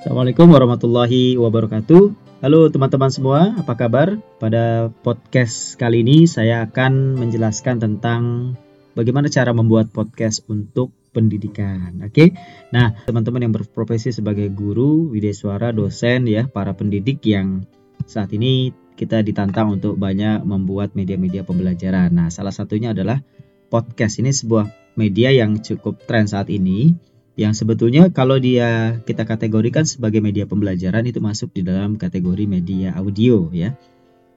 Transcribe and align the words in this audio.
Assalamualaikum 0.00 0.48
warahmatullahi 0.48 1.36
wabarakatuh. 1.36 2.02
Halo 2.40 2.72
teman-teman 2.72 3.12
semua, 3.12 3.52
apa 3.52 3.76
kabar? 3.76 4.16
Pada 4.40 4.88
podcast 5.04 5.76
kali 5.76 6.00
ini 6.00 6.24
saya 6.24 6.64
akan 6.64 7.20
menjelaskan 7.20 7.84
tentang 7.84 8.56
bagaimana 8.96 9.28
cara 9.28 9.52
membuat 9.52 9.92
podcast 9.92 10.40
untuk 10.48 10.96
pendidikan. 11.12 12.00
Oke. 12.00 12.32
Nah, 12.72 12.96
teman-teman 13.04 13.44
yang 13.44 13.52
berprofesi 13.52 14.08
sebagai 14.08 14.48
guru, 14.48 15.12
suara, 15.36 15.68
dosen 15.68 16.24
ya, 16.24 16.48
para 16.48 16.72
pendidik 16.72 17.20
yang 17.28 17.68
saat 18.08 18.32
ini 18.32 18.72
kita 18.96 19.20
ditantang 19.20 19.76
untuk 19.76 20.00
banyak 20.00 20.40
membuat 20.48 20.96
media-media 20.96 21.44
pembelajaran. 21.44 22.08
Nah, 22.08 22.32
salah 22.32 22.56
satunya 22.56 22.96
adalah 22.96 23.20
podcast. 23.68 24.16
Ini 24.16 24.32
sebuah 24.32 24.96
media 24.96 25.28
yang 25.28 25.60
cukup 25.60 26.08
tren 26.08 26.24
saat 26.24 26.48
ini 26.48 27.09
yang 27.40 27.56
sebetulnya 27.56 28.12
kalau 28.12 28.36
dia 28.36 29.00
kita 29.08 29.24
kategorikan 29.24 29.88
sebagai 29.88 30.20
media 30.20 30.44
pembelajaran 30.44 31.08
itu 31.08 31.24
masuk 31.24 31.56
di 31.56 31.64
dalam 31.64 31.96
kategori 31.96 32.44
media 32.44 32.92
audio 33.00 33.48
ya. 33.48 33.72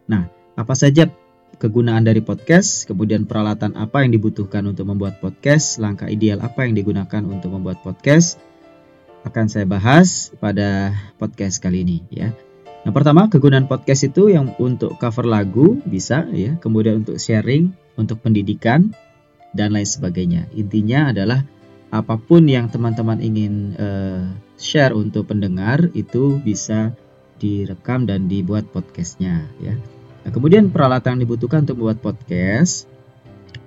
Nah, 0.08 0.32
apa 0.55 0.72
saja 0.72 1.12
kegunaan 1.60 2.08
dari 2.08 2.24
podcast, 2.24 2.88
kemudian 2.88 3.27
peralatan 3.27 3.76
apa 3.76 4.08
yang 4.08 4.16
dibutuhkan 4.16 4.63
untuk 4.63 4.88
membuat 4.88 5.20
podcast, 5.20 5.84
langkah 5.84 6.08
ideal 6.08 6.40
apa 6.40 6.63
yang 6.63 6.80
digunakan 6.80 7.27
untuk 7.27 7.52
membuat 7.52 7.84
podcast 7.84 8.40
akan 9.27 9.52
saya 9.52 9.68
bahas 9.68 10.32
pada 10.40 10.96
podcast 11.20 11.60
kali 11.60 11.84
ini 11.84 12.08
ya. 12.08 12.32
Nah, 12.88 12.91
pertama 12.96 13.27
kegunaan 13.27 13.68
podcast 13.68 14.08
itu 14.08 14.32
yang 14.32 14.55
untuk 14.63 14.96
cover 14.96 15.27
lagu 15.27 15.76
bisa 15.84 16.24
ya, 16.32 16.55
kemudian 16.63 17.04
untuk 17.04 17.20
sharing, 17.20 17.76
untuk 17.99 18.24
pendidikan 18.24 18.96
dan 19.52 19.76
lain 19.76 19.88
sebagainya. 19.88 20.48
Intinya 20.55 21.12
adalah 21.12 21.44
apa 21.94 22.18
pun 22.18 22.50
yang 22.50 22.74
teman-teman 22.74 23.22
ingin 23.22 23.78
uh, 23.78 24.26
share 24.58 24.98
untuk 24.98 25.30
pendengar 25.30 25.94
itu 25.94 26.41
bisa 26.41 26.90
direkam 27.38 28.10
dan 28.10 28.26
dibuat 28.26 28.66
podcastnya 28.74 29.46
ya. 29.62 29.77
Nah, 30.26 30.32
kemudian 30.34 30.74
peralatan 30.74 31.22
yang 31.22 31.30
dibutuhkan 31.30 31.70
untuk 31.70 31.77
membuat 31.77 32.02
podcast 32.02 32.90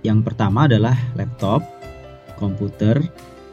yang 0.02 0.26
pertama 0.26 0.66
adalah 0.66 0.98
laptop, 1.14 1.62
komputer, 2.34 2.98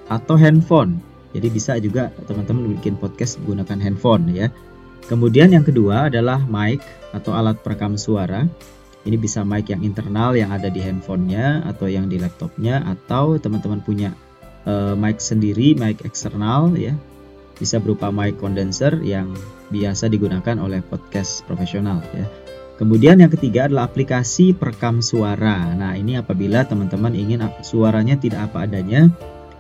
atau 0.10 0.34
handphone. 0.42 0.98
Jadi 1.38 1.48
bisa 1.54 1.78
juga 1.78 2.10
teman-teman 2.26 2.74
bikin 2.78 2.98
podcast 2.98 3.38
menggunakan 3.42 3.78
handphone 3.78 4.34
ya. 4.34 4.50
Kemudian 5.06 5.54
yang 5.54 5.66
kedua 5.68 6.10
adalah 6.10 6.42
mic 6.46 6.82
atau 7.14 7.36
alat 7.36 7.60
perekam 7.62 7.94
suara. 8.00 8.50
Ini 9.04 9.20
bisa 9.20 9.44
mic 9.44 9.68
yang 9.68 9.84
internal 9.84 10.32
yang 10.34 10.50
ada 10.50 10.72
di 10.72 10.80
handphonenya 10.80 11.68
atau 11.68 11.92
yang 11.92 12.08
di 12.08 12.18
laptopnya 12.18 12.88
atau 12.88 13.36
teman-teman 13.36 13.84
punya 13.84 14.16
uh, 14.66 14.94
mic 14.96 15.20
sendiri, 15.20 15.76
mic 15.76 16.04
eksternal 16.04 16.74
ya. 16.76 16.96
Bisa 17.58 17.78
berupa 17.78 18.10
mic 18.10 18.38
condenser 18.42 18.98
yang 19.06 19.32
biasa 19.70 20.10
digunakan 20.10 20.58
oleh 20.60 20.82
podcast 20.84 21.46
profesional 21.46 22.02
ya. 22.12 22.26
Kemudian 22.74 23.22
yang 23.22 23.30
ketiga 23.30 23.70
adalah 23.70 23.86
aplikasi 23.86 24.58
perekam 24.58 25.00
suara. 25.00 25.72
Nah, 25.78 25.94
ini 25.94 26.18
apabila 26.18 26.66
teman-teman 26.66 27.14
ingin 27.14 27.46
suaranya 27.62 28.18
tidak 28.18 28.50
apa 28.50 28.66
adanya 28.66 29.14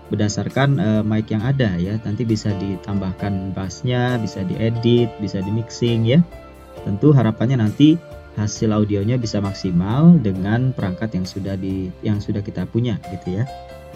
berdasarkan 0.09 0.69
uh, 0.81 1.03
mic 1.05 1.29
yang 1.29 1.45
ada 1.45 1.77
ya. 1.77 2.01
Nanti 2.01 2.25
bisa 2.25 2.49
ditambahkan 2.57 3.53
bassnya, 3.53 4.17
bisa 4.17 4.41
diedit, 4.43 5.13
bisa 5.21 5.39
dimixing 5.45 6.09
ya. 6.09 6.19
Tentu 6.83 7.13
harapannya 7.13 7.61
nanti 7.61 7.95
hasil 8.33 8.73
audionya 8.73 9.21
bisa 9.21 9.37
maksimal 9.37 10.17
dengan 10.17 10.73
perangkat 10.73 11.13
yang 11.13 11.25
sudah 11.29 11.53
di 11.53 11.93
yang 12.01 12.17
sudah 12.17 12.41
kita 12.41 12.65
punya 12.65 12.97
gitu 13.13 13.41
ya. 13.41 13.45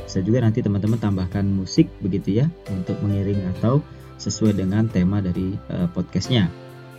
Bisa 0.07 0.23
juga 0.23 0.39
nanti 0.39 0.63
teman-teman 0.63 0.95
tambahkan 0.95 1.43
musik 1.43 1.91
begitu 1.99 2.39
ya 2.39 2.47
untuk 2.71 2.95
mengiring 3.03 3.43
atau 3.59 3.83
sesuai 4.15 4.55
dengan 4.55 4.87
tema 4.87 5.19
dari 5.19 5.59
uh, 5.67 5.91
podcastnya. 5.91 6.47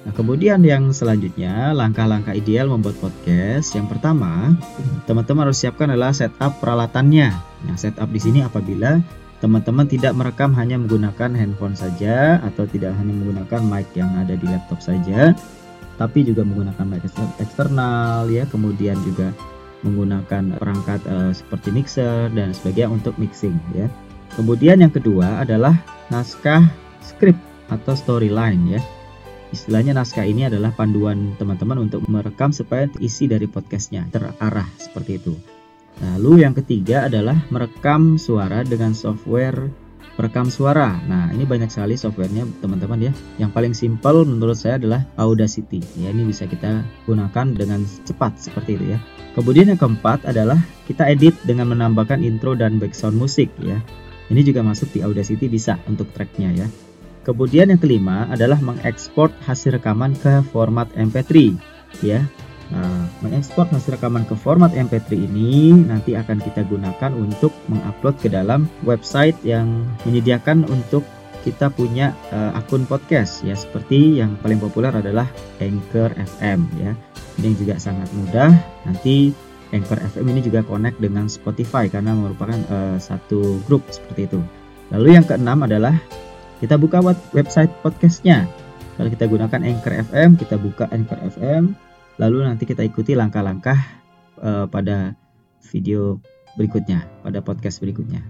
Nah, 0.05 0.13
kemudian 0.15 0.63
yang 0.63 0.95
selanjutnya, 0.95 1.75
langkah-langkah 1.75 2.37
ideal 2.37 2.71
membuat 2.71 3.01
podcast. 3.03 3.75
Yang 3.75 3.97
pertama, 3.97 4.55
teman-teman 5.09 5.51
harus 5.51 5.59
siapkan 5.59 5.91
adalah 5.91 6.15
setup 6.15 6.61
peralatannya. 6.63 7.35
Nah, 7.67 7.77
setup 7.81 8.07
di 8.13 8.21
sini 8.23 8.45
apabila 8.45 9.03
teman-teman 9.43 9.89
tidak 9.91 10.15
merekam 10.15 10.55
hanya 10.55 10.79
menggunakan 10.79 11.35
handphone 11.35 11.75
saja 11.75 12.39
atau 12.45 12.69
tidak 12.71 12.95
hanya 12.95 13.11
menggunakan 13.11 13.61
mic 13.67 13.91
yang 13.99 14.11
ada 14.21 14.39
di 14.39 14.47
laptop 14.47 14.79
saja, 14.79 15.35
tapi 15.99 16.23
juga 16.23 16.47
menggunakan 16.47 16.85
mic 16.87 17.03
eksternal 17.43 18.31
ya, 18.31 18.47
kemudian 18.47 18.97
juga 19.03 19.35
menggunakan 19.87 20.59
perangkat 20.59 21.01
uh, 21.07 21.31
seperti 21.31 21.69
mixer 21.71 22.31
dan 22.35 22.51
sebagainya 22.51 22.91
untuk 22.91 23.15
mixing 23.17 23.55
ya. 23.75 23.87
Kemudian 24.35 24.83
yang 24.83 24.93
kedua 24.93 25.43
adalah 25.43 25.75
naskah 26.13 26.67
script 27.03 27.41
atau 27.71 27.95
storyline 27.95 28.79
ya. 28.79 28.81
Istilahnya 29.49 29.97
naskah 29.97 30.29
ini 30.29 30.45
adalah 30.45 30.77
panduan 30.77 31.33
teman-teman 31.41 31.89
untuk 31.89 32.05
merekam 32.05 32.53
supaya 32.53 32.85
isi 33.01 33.25
dari 33.25 33.49
podcastnya 33.49 34.05
terarah 34.13 34.69
seperti 34.77 35.17
itu. 35.17 35.33
Lalu 35.99 36.47
yang 36.47 36.55
ketiga 36.55 37.09
adalah 37.09 37.35
merekam 37.49 38.21
suara 38.21 38.63
dengan 38.63 38.93
software 38.95 39.88
perekam 40.19 40.51
suara. 40.51 40.99
Nah, 41.07 41.31
ini 41.31 41.47
banyak 41.47 41.71
sekali 41.71 41.95
softwarenya 41.95 42.43
teman-teman 42.59 42.99
ya. 42.99 43.13
Yang 43.39 43.51
paling 43.55 43.75
simpel 43.79 44.27
menurut 44.27 44.59
saya 44.59 44.83
adalah 44.83 45.07
Audacity. 45.15 45.79
Ya, 45.95 46.11
ini 46.11 46.27
bisa 46.27 46.51
kita 46.51 46.83
gunakan 47.07 47.55
dengan 47.55 47.87
cepat 48.03 48.35
seperti 48.43 48.75
itu 48.75 48.85
ya. 48.93 48.99
Kemudian 49.39 49.71
yang 49.71 49.79
keempat 49.79 50.27
adalah 50.27 50.59
kita 50.91 51.07
edit 51.07 51.39
dengan 51.47 51.71
menambahkan 51.71 52.19
intro 52.27 52.59
dan 52.59 52.83
background 52.83 53.15
musik 53.15 53.47
ya. 53.63 53.79
Ini 54.35 54.43
juga 54.43 54.67
masuk 54.67 54.91
di 54.91 55.07
Audacity 55.07 55.47
bisa 55.47 55.79
untuk 55.87 56.11
tracknya 56.11 56.51
ya. 56.51 56.67
Kemudian 57.23 57.71
yang 57.71 57.79
kelima 57.79 58.27
adalah 58.27 58.59
mengekspor 58.59 59.31
hasil 59.47 59.79
rekaman 59.79 60.19
ke 60.19 60.43
format 60.51 60.91
MP3 60.99 61.55
ya. 62.03 62.27
Nah, 62.69 63.09
mengekspor 63.25 63.65
hasil 63.73 63.97
rekaman 63.97 64.29
ke 64.29 64.37
format 64.37 64.69
MP3 64.77 65.17
ini 65.17 65.73
nanti 65.73 66.13
akan 66.13 66.37
kita 66.37 66.69
gunakan 66.69 67.13
untuk 67.17 67.53
mengupload 67.73 68.21
ke 68.21 68.29
dalam 68.29 68.69
website 68.85 69.37
yang 69.41 69.89
menyediakan 70.05 70.69
untuk 70.69 71.01
kita 71.49 71.73
punya 71.73 72.13
uh, 72.29 72.53
akun 72.61 72.85
podcast 72.85 73.41
ya 73.41 73.57
seperti 73.57 74.21
yang 74.21 74.37
paling 74.45 74.61
populer 74.61 74.93
adalah 74.93 75.25
Anchor 75.65 76.13
FM 76.13 76.69
ya. 76.77 76.93
Ini 77.41 77.57
juga 77.57 77.81
sangat 77.81 78.11
mudah. 78.13 78.53
Nanti 78.85 79.33
Anchor 79.73 79.97
FM 79.97 80.29
ini 80.37 80.41
juga 80.45 80.61
connect 80.61 81.01
dengan 81.01 81.25
Spotify 81.31 81.89
karena 81.89 82.13
merupakan 82.13 82.59
uh, 82.69 83.01
satu 83.01 83.65
grup 83.65 83.81
seperti 83.89 84.29
itu. 84.29 84.41
Lalu 84.93 85.17
yang 85.17 85.25
keenam 85.25 85.65
adalah 85.65 85.97
kita 86.61 86.77
buka 86.77 87.01
website 87.33 87.73
podcastnya. 87.81 88.45
Kalau 88.99 89.09
kita 89.09 89.31
gunakan 89.31 89.61
Anchor 89.63 89.95
FM, 90.11 90.35
kita 90.37 90.59
buka 90.59 90.91
Anchor 90.91 91.23
FM, 91.23 91.88
Lalu 92.19 92.45
nanti 92.45 92.67
kita 92.67 92.83
ikuti 92.83 93.15
langkah-langkah 93.15 93.79
uh, 94.43 94.67
pada 94.67 95.15
video 95.71 96.19
berikutnya, 96.59 97.07
pada 97.23 97.39
podcast 97.39 97.79
berikutnya. 97.79 98.23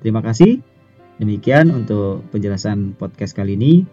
Terima 0.00 0.24
kasih. 0.24 0.64
Demikian 1.20 1.70
untuk 1.70 2.24
penjelasan 2.32 2.96
podcast 2.96 3.36
kali 3.36 3.54
ini. 3.54 3.84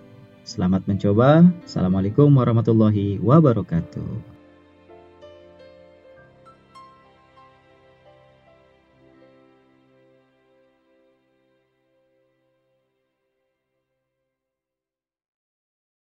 Selamat 0.41 0.87
mencoba. 0.89 1.45
Assalamualaikum 1.67 2.33
warahmatullahi 2.33 3.21
wabarakatuh. 3.21 4.30